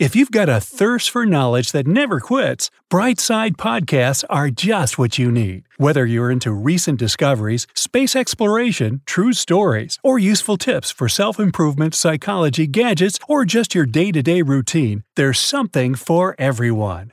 If 0.00 0.16
you've 0.16 0.30
got 0.30 0.48
a 0.48 0.62
thirst 0.62 1.10
for 1.10 1.26
knowledge 1.26 1.72
that 1.72 1.86
never 1.86 2.20
quits, 2.20 2.70
Brightside 2.90 3.56
Podcasts 3.56 4.24
are 4.30 4.48
just 4.48 4.96
what 4.96 5.18
you 5.18 5.30
need. 5.30 5.64
Whether 5.76 6.06
you're 6.06 6.30
into 6.30 6.52
recent 6.52 6.98
discoveries, 6.98 7.66
space 7.74 8.16
exploration, 8.16 9.02
true 9.04 9.34
stories, 9.34 9.98
or 10.02 10.18
useful 10.18 10.56
tips 10.56 10.90
for 10.90 11.06
self 11.06 11.38
improvement, 11.38 11.94
psychology, 11.94 12.66
gadgets, 12.66 13.18
or 13.28 13.44
just 13.44 13.74
your 13.74 13.84
day 13.84 14.10
to 14.10 14.22
day 14.22 14.40
routine, 14.40 15.04
there's 15.16 15.38
something 15.38 15.94
for 15.94 16.34
everyone. 16.38 17.12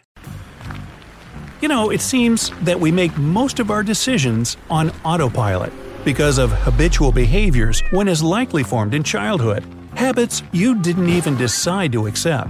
You 1.60 1.68
know, 1.68 1.90
it 1.90 2.00
seems 2.00 2.52
that 2.62 2.80
we 2.80 2.90
make 2.90 3.18
most 3.18 3.60
of 3.60 3.70
our 3.70 3.84
decisions 3.84 4.56
on 4.70 4.92
autopilot 5.04 5.74
because 6.06 6.38
of 6.38 6.54
habitual 6.54 7.12
behaviors 7.12 7.82
one 7.92 8.08
is 8.08 8.24
likely 8.24 8.64
formed 8.64 8.94
in 8.94 9.04
childhood, 9.04 9.66
habits 9.96 10.42
you 10.54 10.80
didn't 10.82 11.10
even 11.10 11.36
decide 11.36 11.92
to 11.92 12.08
accept. 12.08 12.50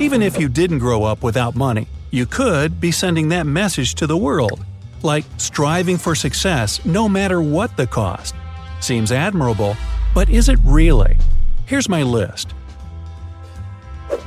Even 0.00 0.22
if 0.22 0.40
you 0.40 0.48
didn't 0.48 0.78
grow 0.78 1.04
up 1.04 1.22
without 1.22 1.54
money, 1.54 1.86
you 2.10 2.24
could 2.24 2.80
be 2.80 2.90
sending 2.90 3.28
that 3.28 3.46
message 3.46 3.94
to 3.96 4.06
the 4.06 4.16
world, 4.16 4.64
like 5.02 5.26
striving 5.36 5.98
for 5.98 6.14
success 6.14 6.82
no 6.86 7.06
matter 7.06 7.42
what 7.42 7.76
the 7.76 7.86
cost. 7.86 8.34
Seems 8.80 9.12
admirable, 9.12 9.76
but 10.14 10.30
is 10.30 10.48
it 10.48 10.58
really? 10.64 11.18
Here's 11.66 11.86
my 11.86 12.02
list. 12.02 12.54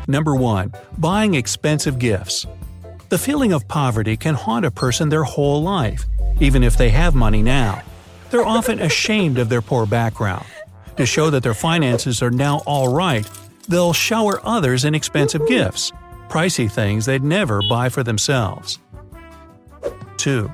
Number 0.07 0.35
1. 0.35 0.71
Buying 0.99 1.33
expensive 1.33 1.97
gifts. 1.97 2.45
The 3.09 3.17
feeling 3.17 3.51
of 3.51 3.67
poverty 3.67 4.15
can 4.15 4.35
haunt 4.35 4.65
a 4.65 4.71
person 4.71 5.09
their 5.09 5.23
whole 5.23 5.63
life, 5.63 6.05
even 6.39 6.61
if 6.61 6.77
they 6.77 6.91
have 6.91 7.15
money 7.15 7.41
now. 7.41 7.81
They're 8.29 8.45
often 8.45 8.79
ashamed 8.79 9.39
of 9.39 9.49
their 9.49 9.63
poor 9.63 9.87
background. 9.87 10.45
To 10.97 11.07
show 11.07 11.31
that 11.31 11.41
their 11.41 11.55
finances 11.55 12.21
are 12.21 12.29
now 12.29 12.61
all 12.67 12.93
right, 12.93 13.27
they'll 13.67 13.93
shower 13.93 14.39
others 14.43 14.85
in 14.85 14.95
expensive 14.95 15.47
gifts, 15.47 15.91
pricey 16.29 16.69
things 16.71 17.05
they'd 17.05 17.23
never 17.23 17.61
buy 17.69 17.89
for 17.89 18.03
themselves. 18.03 18.79
2. 20.17 20.51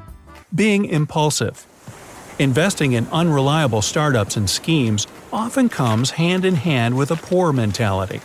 Being 0.54 0.86
impulsive. 0.86 1.66
Investing 2.40 2.94
in 2.94 3.08
unreliable 3.08 3.82
startups 3.82 4.38
and 4.38 4.50
schemes 4.50 5.08
often 5.32 5.70
comes 5.70 6.12
hand 6.12 6.46
in 6.46 6.56
hand 6.56 6.98
with 6.98 7.12
a 7.12 7.16
poor 7.16 7.52
mentality. 7.52 8.22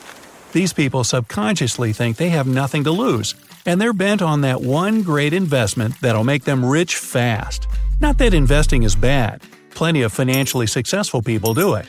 These 0.52 0.72
people 0.72 1.02
subconsciously 1.02 1.92
think 1.92 2.16
they 2.16 2.28
have 2.28 2.46
nothing 2.46 2.84
to 2.84 2.92
lose, 2.92 3.34
and 3.66 3.80
they're 3.80 3.92
bent 3.92 4.22
on 4.22 4.42
that 4.42 4.60
one 4.60 5.02
great 5.02 5.32
investment 5.32 6.00
that'll 6.00 6.22
make 6.22 6.44
them 6.44 6.64
rich 6.64 6.96
fast. 6.96 7.66
Not 8.00 8.18
that 8.18 8.34
investing 8.34 8.84
is 8.84 8.94
bad, 8.94 9.42
plenty 9.70 10.02
of 10.02 10.12
financially 10.12 10.68
successful 10.68 11.20
people 11.22 11.54
do 11.54 11.74
it. 11.74 11.86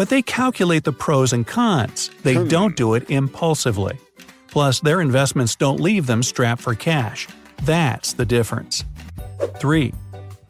But 0.00 0.08
they 0.08 0.22
calculate 0.22 0.84
the 0.84 0.94
pros 0.94 1.34
and 1.34 1.46
cons, 1.46 2.10
they 2.22 2.42
don't 2.48 2.74
do 2.74 2.94
it 2.94 3.10
impulsively. 3.10 3.98
Plus, 4.46 4.80
their 4.80 5.02
investments 5.02 5.54
don't 5.54 5.78
leave 5.78 6.06
them 6.06 6.22
strapped 6.22 6.62
for 6.62 6.74
cash. 6.74 7.28
That's 7.64 8.14
the 8.14 8.24
difference. 8.24 8.86
3. 9.58 9.92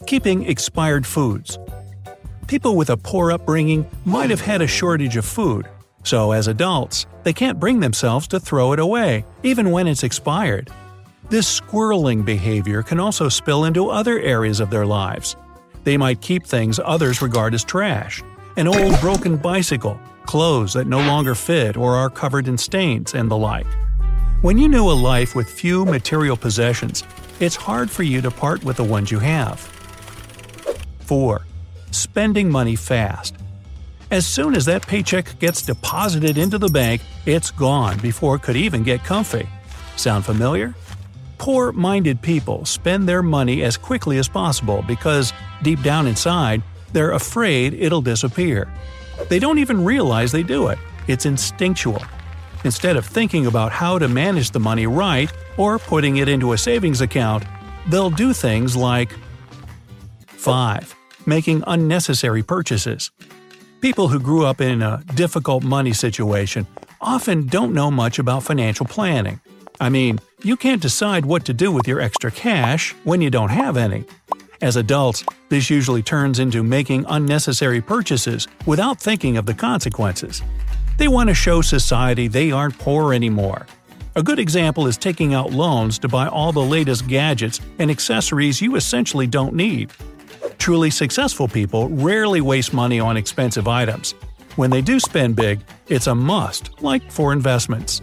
Keeping 0.06 0.44
expired 0.44 1.04
foods. 1.04 1.58
People 2.46 2.76
with 2.76 2.90
a 2.90 2.96
poor 2.96 3.32
upbringing 3.32 3.90
might 4.04 4.30
have 4.30 4.40
had 4.40 4.62
a 4.62 4.68
shortage 4.68 5.16
of 5.16 5.24
food, 5.24 5.68
so 6.04 6.30
as 6.30 6.46
adults, 6.46 7.06
they 7.24 7.32
can't 7.32 7.58
bring 7.58 7.80
themselves 7.80 8.28
to 8.28 8.38
throw 8.38 8.72
it 8.72 8.78
away, 8.78 9.24
even 9.42 9.72
when 9.72 9.88
it's 9.88 10.04
expired. 10.04 10.70
This 11.28 11.60
squirreling 11.60 12.24
behavior 12.24 12.84
can 12.84 13.00
also 13.00 13.28
spill 13.28 13.64
into 13.64 13.90
other 13.90 14.20
areas 14.20 14.60
of 14.60 14.70
their 14.70 14.86
lives. 14.86 15.34
They 15.82 15.96
might 15.96 16.20
keep 16.20 16.46
things 16.46 16.78
others 16.78 17.20
regard 17.20 17.52
as 17.52 17.64
trash 17.64 18.22
an 18.56 18.68
old 18.68 18.98
broken 19.00 19.36
bicycle, 19.36 19.98
clothes 20.26 20.72
that 20.74 20.86
no 20.86 20.98
longer 20.98 21.34
fit 21.34 21.76
or 21.76 21.94
are 21.94 22.10
covered 22.10 22.48
in 22.48 22.58
stains, 22.58 23.14
and 23.14 23.30
the 23.30 23.36
like. 23.36 23.66
When 24.42 24.58
you 24.58 24.68
know 24.68 24.90
a 24.90 24.92
life 24.92 25.34
with 25.34 25.50
few 25.50 25.84
material 25.84 26.36
possessions, 26.36 27.04
it's 27.40 27.56
hard 27.56 27.90
for 27.90 28.02
you 28.02 28.20
to 28.22 28.30
part 28.30 28.64
with 28.64 28.76
the 28.76 28.84
ones 28.84 29.10
you 29.10 29.18
have. 29.18 29.60
4. 31.00 31.42
Spending 31.90 32.50
money 32.50 32.76
fast. 32.76 33.34
As 34.10 34.26
soon 34.26 34.56
as 34.56 34.64
that 34.64 34.86
paycheck 34.86 35.38
gets 35.38 35.62
deposited 35.62 36.36
into 36.36 36.58
the 36.58 36.68
bank, 36.68 37.00
it's 37.26 37.50
gone 37.50 37.98
before 37.98 38.36
it 38.36 38.42
could 38.42 38.56
even 38.56 38.82
get 38.82 39.04
comfy. 39.04 39.48
Sound 39.96 40.24
familiar? 40.24 40.74
Poor 41.38 41.72
minded 41.72 42.20
people 42.20 42.64
spend 42.64 43.08
their 43.08 43.22
money 43.22 43.62
as 43.62 43.76
quickly 43.76 44.18
as 44.18 44.28
possible 44.28 44.84
because, 44.86 45.32
deep 45.62 45.82
down 45.82 46.06
inside, 46.06 46.62
they're 46.92 47.12
afraid 47.12 47.74
it'll 47.74 48.02
disappear. 48.02 48.72
They 49.28 49.38
don't 49.38 49.58
even 49.58 49.84
realize 49.84 50.32
they 50.32 50.42
do 50.42 50.68
it, 50.68 50.78
it's 51.06 51.26
instinctual. 51.26 52.02
Instead 52.64 52.96
of 52.96 53.06
thinking 53.06 53.46
about 53.46 53.72
how 53.72 53.98
to 53.98 54.08
manage 54.08 54.50
the 54.50 54.60
money 54.60 54.86
right 54.86 55.32
or 55.56 55.78
putting 55.78 56.18
it 56.18 56.28
into 56.28 56.52
a 56.52 56.58
savings 56.58 57.00
account, 57.00 57.44
they'll 57.88 58.10
do 58.10 58.32
things 58.32 58.76
like 58.76 59.10
5. 60.26 60.94
Making 61.26 61.64
unnecessary 61.66 62.42
purchases. 62.42 63.10
People 63.80 64.08
who 64.08 64.20
grew 64.20 64.44
up 64.44 64.60
in 64.60 64.82
a 64.82 65.02
difficult 65.14 65.62
money 65.62 65.92
situation 65.92 66.66
often 67.00 67.46
don't 67.46 67.72
know 67.72 67.90
much 67.90 68.18
about 68.18 68.42
financial 68.42 68.84
planning. 68.84 69.40
I 69.80 69.88
mean, 69.88 70.18
you 70.42 70.56
can't 70.56 70.82
decide 70.82 71.24
what 71.24 71.46
to 71.46 71.54
do 71.54 71.72
with 71.72 71.88
your 71.88 72.00
extra 72.00 72.30
cash 72.30 72.94
when 73.04 73.22
you 73.22 73.30
don't 73.30 73.48
have 73.48 73.78
any. 73.78 74.04
As 74.62 74.76
adults, 74.76 75.24
this 75.48 75.70
usually 75.70 76.02
turns 76.02 76.38
into 76.38 76.62
making 76.62 77.06
unnecessary 77.08 77.80
purchases 77.80 78.46
without 78.66 79.00
thinking 79.00 79.38
of 79.38 79.46
the 79.46 79.54
consequences. 79.54 80.42
They 80.98 81.08
want 81.08 81.28
to 81.28 81.34
show 81.34 81.62
society 81.62 82.28
they 82.28 82.52
aren't 82.52 82.78
poor 82.78 83.14
anymore. 83.14 83.66
A 84.16 84.22
good 84.22 84.38
example 84.38 84.86
is 84.86 84.98
taking 84.98 85.32
out 85.32 85.50
loans 85.50 85.98
to 86.00 86.08
buy 86.08 86.26
all 86.26 86.52
the 86.52 86.60
latest 86.60 87.08
gadgets 87.08 87.58
and 87.78 87.90
accessories 87.90 88.60
you 88.60 88.76
essentially 88.76 89.26
don't 89.26 89.54
need. 89.54 89.92
Truly 90.58 90.90
successful 90.90 91.48
people 91.48 91.88
rarely 91.88 92.42
waste 92.42 92.74
money 92.74 93.00
on 93.00 93.16
expensive 93.16 93.66
items. 93.66 94.12
When 94.56 94.68
they 94.68 94.82
do 94.82 95.00
spend 95.00 95.36
big, 95.36 95.60
it's 95.88 96.06
a 96.06 96.14
must, 96.14 96.82
like 96.82 97.10
for 97.10 97.32
investments. 97.32 98.02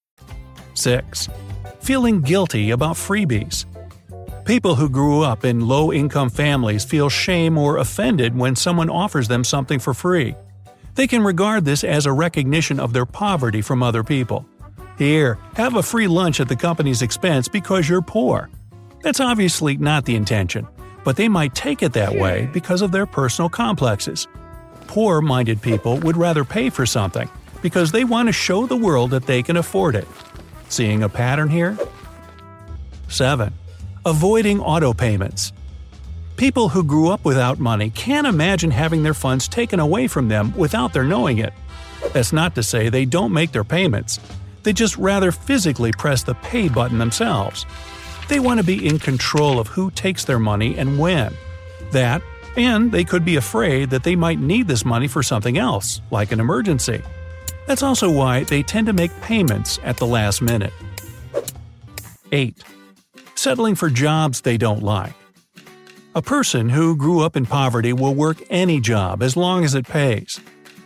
6. 0.73 1.29
Feeling 1.81 2.21
guilty 2.21 2.71
about 2.71 2.95
freebies. 2.95 3.65
People 4.45 4.75
who 4.75 4.89
grew 4.89 5.21
up 5.21 5.45
in 5.45 5.67
low 5.67 5.93
income 5.93 6.29
families 6.29 6.83
feel 6.83 7.09
shame 7.09 7.57
or 7.57 7.77
offended 7.77 8.35
when 8.35 8.55
someone 8.55 8.89
offers 8.89 9.27
them 9.27 9.43
something 9.43 9.79
for 9.79 9.93
free. 9.93 10.35
They 10.95 11.07
can 11.07 11.23
regard 11.23 11.63
this 11.63 11.83
as 11.83 12.05
a 12.05 12.11
recognition 12.11 12.79
of 12.79 12.91
their 12.91 13.05
poverty 13.05 13.61
from 13.61 13.81
other 13.81 14.03
people. 14.03 14.45
Here, 14.97 15.37
have 15.55 15.75
a 15.75 15.83
free 15.83 16.07
lunch 16.07 16.39
at 16.39 16.47
the 16.47 16.55
company's 16.55 17.01
expense 17.01 17.47
because 17.47 17.87
you're 17.87 18.01
poor. 18.01 18.49
That's 19.01 19.19
obviously 19.19 19.77
not 19.77 20.05
the 20.05 20.15
intention, 20.15 20.67
but 21.03 21.15
they 21.15 21.29
might 21.29 21.55
take 21.55 21.81
it 21.81 21.93
that 21.93 22.13
way 22.13 22.49
because 22.51 22.81
of 22.81 22.91
their 22.91 23.05
personal 23.05 23.49
complexes. 23.49 24.27
Poor 24.87 25.21
minded 25.21 25.61
people 25.61 25.97
would 25.99 26.17
rather 26.17 26.43
pay 26.43 26.69
for 26.69 26.85
something 26.85 27.29
because 27.61 27.91
they 27.91 28.03
want 28.03 28.27
to 28.27 28.33
show 28.33 28.65
the 28.65 28.75
world 28.75 29.11
that 29.11 29.25
they 29.25 29.41
can 29.41 29.57
afford 29.57 29.95
it. 29.95 30.07
Seeing 30.71 31.03
a 31.03 31.09
pattern 31.09 31.49
here? 31.49 31.77
7. 33.09 33.53
Avoiding 34.05 34.61
auto 34.61 34.93
payments. 34.93 35.51
People 36.37 36.69
who 36.69 36.85
grew 36.85 37.09
up 37.09 37.25
without 37.25 37.59
money 37.59 37.89
can't 37.89 38.25
imagine 38.25 38.71
having 38.71 39.03
their 39.03 39.13
funds 39.13 39.49
taken 39.49 39.81
away 39.81 40.07
from 40.07 40.29
them 40.29 40.55
without 40.55 40.93
their 40.93 41.03
knowing 41.03 41.39
it. 41.39 41.51
That's 42.13 42.31
not 42.31 42.55
to 42.55 42.63
say 42.63 42.87
they 42.87 43.03
don't 43.03 43.33
make 43.33 43.51
their 43.51 43.65
payments. 43.65 44.21
They 44.63 44.71
just 44.71 44.95
rather 44.95 45.33
physically 45.33 45.91
press 45.91 46.23
the 46.23 46.35
pay 46.35 46.69
button 46.69 46.99
themselves. 46.99 47.65
They 48.29 48.39
want 48.39 48.61
to 48.61 48.65
be 48.65 48.87
in 48.87 48.97
control 48.97 49.59
of 49.59 49.67
who 49.67 49.91
takes 49.91 50.23
their 50.23 50.39
money 50.39 50.77
and 50.77 50.97
when. 50.97 51.33
That, 51.91 52.21
and 52.55 52.93
they 52.93 53.03
could 53.03 53.25
be 53.25 53.35
afraid 53.35 53.89
that 53.89 54.03
they 54.03 54.15
might 54.15 54.39
need 54.39 54.69
this 54.69 54.85
money 54.85 55.09
for 55.09 55.21
something 55.21 55.57
else, 55.57 55.99
like 56.11 56.31
an 56.31 56.39
emergency. 56.39 57.01
That's 57.71 57.83
also 57.83 58.11
why 58.11 58.43
they 58.43 58.63
tend 58.63 58.87
to 58.87 58.91
make 58.91 59.21
payments 59.21 59.79
at 59.85 59.95
the 59.95 60.05
last 60.05 60.41
minute. 60.41 60.73
8. 62.33 62.61
Settling 63.35 63.75
for 63.75 63.89
jobs 63.89 64.41
they 64.41 64.57
don't 64.57 64.83
like. 64.83 65.13
A 66.13 66.21
person 66.21 66.67
who 66.67 66.97
grew 66.97 67.21
up 67.21 67.37
in 67.37 67.45
poverty 67.45 67.93
will 67.93 68.13
work 68.13 68.43
any 68.49 68.81
job 68.81 69.23
as 69.23 69.37
long 69.37 69.63
as 69.63 69.73
it 69.73 69.87
pays. 69.87 70.41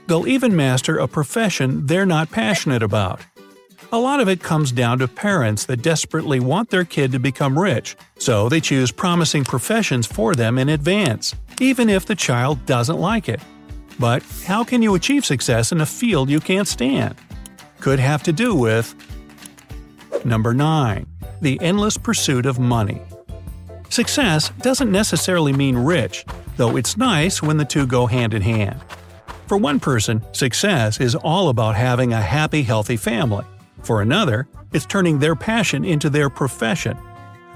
They'll 0.05 0.27
even 0.27 0.55
master 0.55 0.99
a 0.99 1.07
profession 1.07 1.87
they're 1.87 2.05
not 2.05 2.29
passionate 2.29 2.83
about. 2.83 3.19
A 3.91 3.97
lot 3.97 4.19
of 4.19 4.29
it 4.29 4.43
comes 4.43 4.71
down 4.71 4.99
to 4.99 5.07
parents 5.07 5.65
that 5.65 5.81
desperately 5.81 6.39
want 6.39 6.69
their 6.69 6.85
kid 6.85 7.11
to 7.13 7.19
become 7.19 7.57
rich, 7.57 7.95
so 8.19 8.47
they 8.47 8.61
choose 8.61 8.91
promising 8.91 9.43
professions 9.43 10.05
for 10.05 10.35
them 10.35 10.59
in 10.59 10.69
advance, 10.69 11.33
even 11.59 11.89
if 11.89 12.05
the 12.05 12.13
child 12.13 12.63
doesn't 12.67 12.99
like 12.99 13.27
it. 13.27 13.41
But 13.99 14.23
how 14.45 14.63
can 14.63 14.81
you 14.81 14.95
achieve 14.95 15.25
success 15.25 15.71
in 15.71 15.81
a 15.81 15.85
field 15.85 16.29
you 16.29 16.39
can't 16.39 16.67
stand? 16.67 17.15
Could 17.79 17.99
have 17.99 18.23
to 18.23 18.33
do 18.33 18.55
with 18.55 18.95
Number 20.25 20.53
9. 20.53 21.05
The 21.41 21.59
endless 21.61 21.97
pursuit 21.97 22.45
of 22.45 22.57
money. 22.57 23.01
Success 23.89 24.49
doesn't 24.61 24.91
necessarily 24.91 25.53
mean 25.53 25.77
rich, 25.77 26.25
though 26.57 26.75
it's 26.77 26.97
nice 26.97 27.41
when 27.41 27.57
the 27.57 27.65
two 27.65 27.85
go 27.85 28.07
hand 28.07 28.33
in 28.33 28.41
hand. 28.41 28.81
For 29.47 29.57
one 29.57 29.79
person, 29.79 30.23
success 30.33 30.99
is 30.99 31.13
all 31.13 31.49
about 31.49 31.75
having 31.75 32.11
a 32.11 32.21
happy, 32.21 32.63
healthy 32.63 32.97
family. 32.97 33.45
For 33.83 34.01
another, 34.01 34.47
it's 34.73 34.87
turning 34.87 35.19
their 35.19 35.35
passion 35.35 35.85
into 35.85 36.09
their 36.09 36.29
profession. 36.29 36.97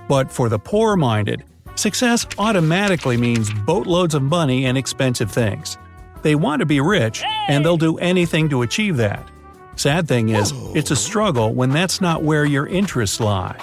But 0.07 0.31
for 0.31 0.49
the 0.49 0.59
poor 0.59 0.95
minded, 0.95 1.43
success 1.75 2.27
automatically 2.37 3.17
means 3.17 3.51
boatloads 3.51 4.13
of 4.13 4.21
money 4.21 4.65
and 4.65 4.77
expensive 4.77 5.31
things. 5.31 5.77
They 6.21 6.35
want 6.35 6.59
to 6.59 6.65
be 6.65 6.81
rich, 6.81 7.23
and 7.47 7.63
they'll 7.63 7.77
do 7.77 7.97
anything 7.97 8.49
to 8.49 8.61
achieve 8.61 8.97
that. 8.97 9.27
Sad 9.75 10.07
thing 10.07 10.29
is, 10.29 10.53
it's 10.75 10.91
a 10.91 10.95
struggle 10.95 11.53
when 11.53 11.69
that's 11.69 12.01
not 12.01 12.21
where 12.21 12.43
your 12.45 12.67
interests 12.67 13.19
lie. 13.19 13.57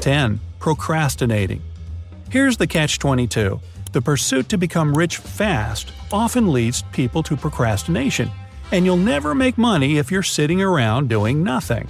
10. 0.00 0.40
Procrastinating. 0.58 1.62
Here's 2.30 2.56
the 2.56 2.66
catch 2.66 2.98
22 2.98 3.60
the 3.92 4.02
pursuit 4.02 4.50
to 4.50 4.58
become 4.58 4.94
rich 4.94 5.16
fast 5.16 5.90
often 6.12 6.52
leads 6.52 6.82
people 6.92 7.22
to 7.22 7.34
procrastination, 7.34 8.30
and 8.70 8.84
you'll 8.84 8.98
never 8.98 9.34
make 9.34 9.56
money 9.56 9.96
if 9.96 10.10
you're 10.10 10.22
sitting 10.22 10.60
around 10.60 11.08
doing 11.08 11.42
nothing. 11.42 11.88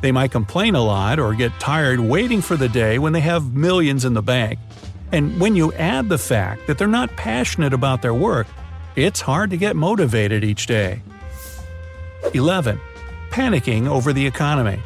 They 0.00 0.10
might 0.10 0.32
complain 0.32 0.74
a 0.74 0.84
lot 0.84 1.20
or 1.20 1.32
get 1.32 1.52
tired 1.60 2.00
waiting 2.00 2.42
for 2.42 2.56
the 2.56 2.68
day 2.68 2.98
when 2.98 3.12
they 3.12 3.20
have 3.20 3.54
millions 3.54 4.04
in 4.04 4.14
the 4.14 4.22
bank. 4.22 4.58
And 5.14 5.40
when 5.40 5.54
you 5.54 5.72
add 5.74 6.08
the 6.08 6.18
fact 6.18 6.66
that 6.66 6.76
they're 6.76 6.88
not 6.88 7.14
passionate 7.14 7.72
about 7.72 8.02
their 8.02 8.12
work, 8.12 8.48
it's 8.96 9.20
hard 9.20 9.50
to 9.50 9.56
get 9.56 9.76
motivated 9.76 10.42
each 10.42 10.66
day. 10.66 11.02
11. 12.32 12.80
Panicking 13.30 13.86
over 13.86 14.12
the 14.12 14.26
economy. 14.26 14.82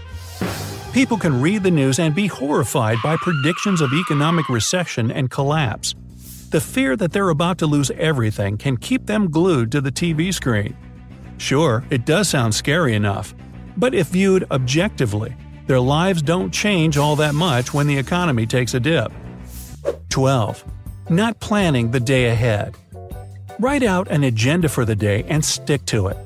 People 0.93 1.17
can 1.17 1.41
read 1.41 1.63
the 1.63 1.71
news 1.71 1.99
and 1.99 2.15
be 2.15 2.27
horrified 2.27 2.99
by 3.03 3.17
predictions 3.17 3.81
of 3.81 3.91
economic 3.95 4.51
recession 4.51 5.11
and 5.11 5.31
collapse. 5.31 5.95
The 6.51 6.61
fear 6.61 6.95
that 6.97 7.13
they're 7.13 7.31
about 7.31 7.57
to 7.59 7.67
lose 7.67 7.91
everything 7.93 8.59
can 8.59 8.77
keep 8.77 9.07
them 9.07 9.31
glued 9.31 9.73
to 9.73 9.81
the 9.81 9.93
TV 9.93 10.35
screen. 10.35 10.77
Sure, 11.39 11.85
it 11.89 12.05
does 12.05 12.29
sound 12.29 12.55
scary 12.55 12.95
enough, 12.95 13.35
but 13.79 13.95
if 13.95 14.09
viewed 14.09 14.45
objectively, 14.51 15.35
their 15.67 15.81
lives 15.81 16.21
don't 16.21 16.53
change 16.53 16.99
all 16.99 17.17
that 17.17 17.35
much 17.35 17.73
when 17.73 17.87
the 17.87 17.97
economy 17.97 18.45
takes 18.45 18.75
a 18.75 18.81
dip. 18.81 19.11
12. 20.09 20.65
Not 21.11 21.41
planning 21.41 21.91
the 21.91 22.01
day 22.01 22.27
ahead. 22.27 22.75
Write 23.59 23.83
out 23.83 24.09
an 24.09 24.25
agenda 24.25 24.69
for 24.69 24.85
the 24.85 24.95
day 24.95 25.25
and 25.29 25.45
stick 25.45 25.85
to 25.87 26.09
it. 26.09 26.17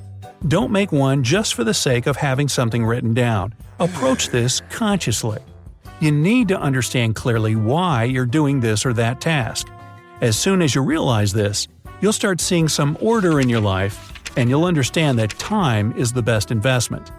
Don't 0.49 0.73
make 0.73 0.93
one 0.93 1.23
just 1.23 1.55
for 1.55 1.65
the 1.65 1.75
sake 1.75 2.07
of 2.07 2.17
having 2.17 2.49
something 2.49 2.85
written 2.85 3.15
down. 3.15 3.55
Approach 3.79 4.29
this 4.29 4.61
consciously. 4.71 5.39
You 6.01 6.11
need 6.11 6.49
to 6.49 6.61
understand 6.61 7.15
clearly 7.15 7.55
why 7.55 8.05
you're 8.05 8.27
doing 8.27 8.61
this 8.61 8.85
or 8.85 8.93
that 8.95 9.21
task. 9.21 9.69
As 10.21 10.37
soon 10.37 10.61
as 10.61 10.75
you 10.75 10.83
realize 10.83 11.33
this, 11.33 11.69
you'll 12.01 12.13
start 12.13 12.41
seeing 12.41 12.69
some 12.69 12.99
order 13.01 13.41
in 13.41 13.49
your 13.49 13.61
life, 13.61 14.13
and 14.37 14.51
you'll 14.51 14.65
understand 14.65 15.19
that 15.19 15.31
time 15.31 15.93
is 15.97 16.13
the 16.13 16.23
best 16.23 16.51
investment. 16.51 17.11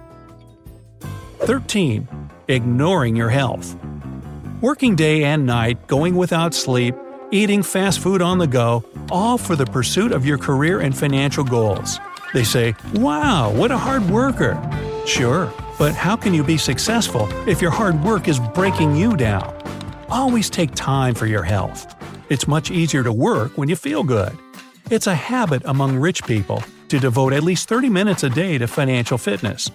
13. 1.40 2.08
Ignoring 2.50 3.16
your 3.16 3.30
health. 3.30 3.78
Working 4.64 4.96
day 4.96 5.26
and 5.26 5.46
night, 5.46 5.88
going 5.88 6.16
without 6.16 6.54
sleep, 6.54 6.96
eating 7.32 7.64
fast 7.64 8.00
food 8.00 8.22
on 8.22 8.38
the 8.38 8.48
go, 8.48 8.86
all 9.12 9.38
for 9.38 9.58
the 9.58 9.66
pursuit 9.66 10.14
of 10.14 10.26
your 10.26 10.38
career 10.38 10.80
and 10.80 10.98
financial 10.98 11.44
goals. 11.44 12.00
They 12.34 12.46
say, 12.46 12.74
Wow, 12.94 13.52
what 13.52 13.72
a 13.72 13.78
hard 13.78 14.10
worker! 14.10 14.58
Sure, 15.06 15.52
but 15.78 15.96
how 15.96 16.16
can 16.16 16.34
you 16.34 16.46
be 16.46 16.58
successful 16.58 17.28
if 17.46 17.62
your 17.62 17.72
hard 17.72 18.02
work 18.06 18.30
is 18.30 18.40
breaking 18.54 18.96
you 18.96 19.18
down? 19.18 19.54
Always 20.08 20.50
take 20.50 20.74
time 20.76 21.14
for 21.14 21.26
your 21.26 21.44
health. 21.44 21.94
It's 22.30 22.48
much 22.48 22.72
easier 22.72 23.04
to 23.04 23.12
work 23.12 23.58
when 23.58 23.68
you 23.68 23.76
feel 23.76 24.02
good. 24.02 24.32
It's 24.90 25.08
a 25.08 25.16
habit 25.16 25.64
among 25.66 25.98
rich 25.98 26.24
people 26.24 26.64
to 26.88 27.00
devote 27.00 27.34
at 27.34 27.44
least 27.44 27.68
30 27.68 27.90
minutes 27.90 28.24
a 28.24 28.30
day 28.30 28.58
to 28.60 28.68
financial 28.68 29.18
fitness. 29.18 29.70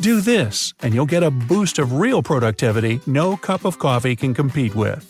Do 0.00 0.20
this, 0.20 0.72
and 0.80 0.94
you'll 0.94 1.06
get 1.06 1.24
a 1.24 1.30
boost 1.30 1.80
of 1.80 1.94
real 1.94 2.22
productivity 2.22 3.00
no 3.06 3.36
cup 3.36 3.64
of 3.64 3.80
coffee 3.80 4.14
can 4.14 4.32
compete 4.32 4.76
with. 4.76 5.04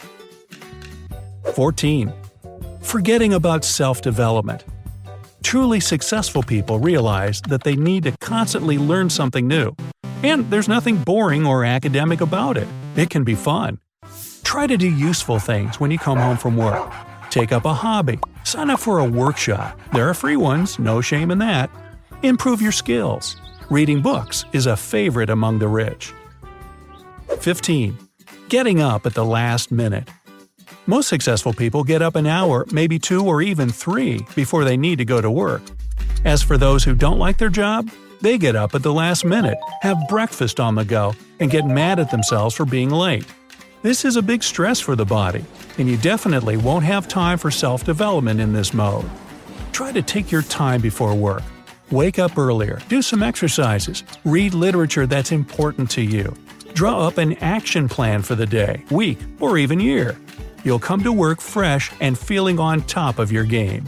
14. 1.55 2.11
Forgetting 2.81 3.35
about 3.35 3.65
self 3.65 4.01
development. 4.01 4.65
Truly 5.43 5.79
successful 5.79 6.43
people 6.43 6.79
realize 6.79 7.43
that 7.43 7.65
they 7.65 7.77
need 7.77 8.05
to 8.05 8.13
constantly 8.13 8.79
learn 8.79 9.11
something 9.11 9.47
new. 9.47 9.73
And 10.23 10.51
there's 10.51 10.69
nothing 10.69 10.97
boring 10.97 11.47
or 11.47 11.67
academic 11.67 12.23
about 12.23 12.57
it. 12.57 12.67
It 12.97 13.11
can 13.11 13.25
be 13.25 13.35
fun. 13.35 13.79
Try 14.43 14.67
to 14.67 14.79
do 14.79 14.89
useful 14.89 15.39
things 15.39 15.79
when 15.79 15.91
you 15.91 15.99
come 15.99 16.19
home 16.19 16.39
from 16.39 16.57
work. 16.57 16.91
Take 17.29 17.53
up 17.53 17.67
a 17.67 17.75
hobby. 17.75 18.19
Sign 18.45 18.71
up 18.71 18.81
for 18.81 19.01
a 19.01 19.05
workshop. 19.05 19.79
There 19.93 20.09
are 20.09 20.15
free 20.15 20.37
ones, 20.37 20.79
no 20.79 21.03
shame 21.03 21.31
in 21.31 21.39
that. 21.39 21.71
Improve 22.23 22.63
your 22.63 22.73
skills. 22.73 23.37
Reading 23.71 24.01
books 24.01 24.47
is 24.55 24.65
a 24.65 24.79
favorite 24.79 25.29
among 25.29 25.59
the 25.59 25.69
rich. 25.69 26.15
15. 27.41 27.99
Getting 28.49 28.81
up 28.81 29.05
at 29.05 29.13
the 29.13 29.27
last 29.27 29.71
minute. 29.71 30.09
Most 30.87 31.07
successful 31.07 31.53
people 31.53 31.85
get 31.85 32.01
up 32.01 32.17
an 32.17 32.27
hour, 32.27 32.65
maybe 32.73 32.99
two 32.99 33.27
or 33.27 33.43
even 33.43 33.69
three, 33.69 34.25
before 34.35 34.65
they 34.65 34.79
need 34.79 34.97
to 34.97 35.05
go 35.05 35.21
to 35.21 35.31
work. 35.31 35.61
As 36.25 36.43
for 36.43 36.57
those 36.57 36.83
who 36.83 36.95
don't 36.95 37.19
like 37.19 37.37
their 37.37 37.51
job, 37.51 37.91
they 38.23 38.39
get 38.39 38.57
up 38.57 38.75
at 38.75 38.83
the 38.83 38.93
last 38.95 39.23
minute, 39.23 39.59
have 39.83 39.99
breakfast 40.09 40.61
on 40.61 40.75
the 40.75 40.87
go, 40.87 41.13
and 41.39 41.51
get 41.51 41.67
mad 41.67 41.99
at 41.99 42.11
themselves 42.11 42.55
for 42.55 42.65
being 42.65 42.89
late. 42.89 43.27
This 43.83 44.07
is 44.07 44.17
a 44.17 44.23
big 44.23 44.43
stress 44.43 44.81
for 44.81 44.97
the 44.97 45.05
body, 45.05 45.45
and 45.77 45.87
you 45.91 45.99
definitely 45.99 46.57
won't 46.57 46.87
have 46.87 47.07
time 47.07 47.37
for 47.37 47.51
self 47.51 47.85
development 47.85 48.41
in 48.41 48.55
this 48.55 48.73
mode. 48.73 49.05
Try 49.73 49.93
to 49.93 50.01
take 50.01 50.33
your 50.33 50.41
time 50.43 50.81
before 50.81 51.15
work. 51.15 51.43
Wake 51.91 52.19
up 52.19 52.37
earlier, 52.37 52.81
do 52.91 53.01
some 53.01 53.23
exercises, 53.23 54.05
read 54.27 54.53
literature 54.53 55.07
that's 55.07 55.33
important 55.33 55.91
to 55.93 56.03
you. 56.03 56.37
Draw 56.75 57.07
up 57.07 57.17
an 57.17 57.33
action 57.39 57.89
plan 57.89 58.21
for 58.21 58.35
the 58.35 58.45
day, 58.45 58.85
week, 58.91 59.19
or 59.41 59.57
even 59.57 59.81
year. 59.81 60.15
You'll 60.65 60.79
come 60.79 61.03
to 61.03 61.13
work 61.13 61.41
fresh 61.41 61.91
and 62.01 62.19
feeling 62.19 62.59
on 62.59 62.83
top 62.83 63.19
of 63.19 63.33
your 63.33 63.45
game. 63.45 63.87